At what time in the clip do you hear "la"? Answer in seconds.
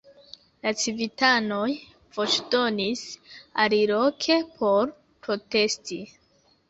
0.67-0.71